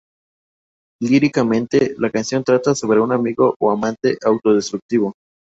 [1.03, 5.13] Líricamente, la canción trata sobre un amigo o amante autodestructivo.